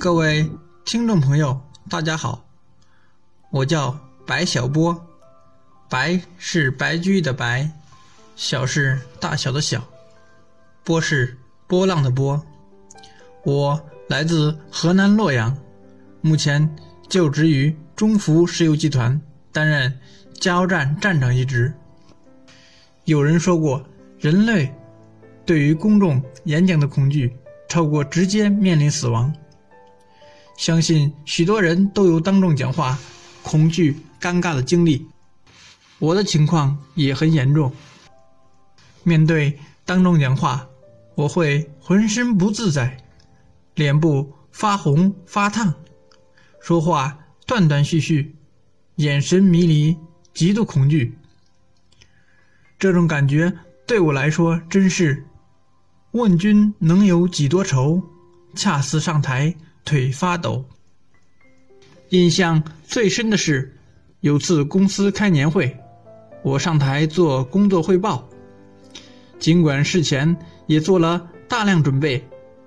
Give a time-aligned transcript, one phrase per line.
[0.00, 0.48] 各位
[0.84, 1.60] 听众朋友，
[1.90, 2.46] 大家好，
[3.50, 4.96] 我叫白小波，
[5.90, 7.68] 白是白居易的白，
[8.36, 9.82] 小是大小的小，
[10.84, 12.40] 波是波浪的波。
[13.42, 15.58] 我来自河南洛阳，
[16.20, 16.76] 目前
[17.08, 19.98] 就职于中孚石油集团，担任
[20.34, 21.74] 加油站站长一职。
[23.04, 23.84] 有人说过，
[24.20, 24.72] 人类
[25.44, 27.36] 对于公众演讲的恐惧
[27.68, 29.34] 超过直接面临死亡。
[30.58, 32.98] 相信许多人都有当众讲话
[33.44, 35.06] 恐惧、尴尬的经历，
[36.00, 37.72] 我的情况也很严重。
[39.04, 40.68] 面对当众讲话，
[41.14, 42.98] 我会浑身不自在，
[43.76, 45.72] 脸部发红发烫，
[46.60, 47.16] 说话
[47.46, 48.34] 断断续续，
[48.96, 49.96] 眼神迷离，
[50.34, 51.16] 极度恐惧。
[52.80, 53.52] 这种感觉
[53.86, 55.24] 对我来说真是
[56.10, 58.02] “问君能有几多愁，
[58.56, 59.54] 恰似上台”。
[59.88, 60.66] 腿发抖。
[62.10, 63.74] 印象最深的是，
[64.20, 65.74] 有次公司开年会，
[66.42, 68.28] 我上台做工作汇报。
[69.38, 70.36] 尽管事前
[70.66, 72.22] 也做了大量准备，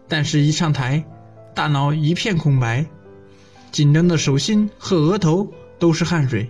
[0.07, 1.05] 但是一上台，
[1.53, 2.83] 大脑一片空白，
[3.71, 5.47] 紧张的手心和额头
[5.77, 6.49] 都是汗水。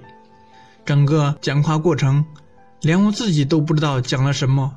[0.86, 2.26] 整个讲话过程，
[2.82, 4.74] 连我自己都不知道讲了什么，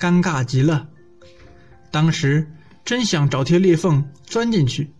[0.00, 0.88] 尴尬极了。
[1.90, 2.50] 当时
[2.84, 4.90] 真想找条裂缝钻进去。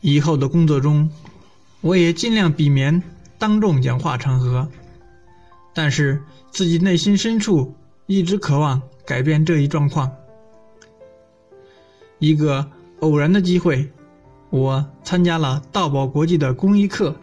[0.00, 1.10] 以后的工作中，
[1.80, 3.02] 我也尽量避免
[3.38, 4.68] 当众讲话场合，
[5.74, 7.74] 但是自己内心深处
[8.06, 10.10] 一直渴望改变这一状况。
[12.18, 13.90] 一个偶然的机会，
[14.50, 17.14] 我参加了道宝国际的公益课。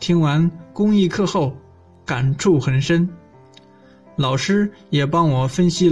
[0.00, 1.56] 听完公益课后，
[2.04, 3.08] 感触很深，
[4.16, 5.90] 老师也帮我分析了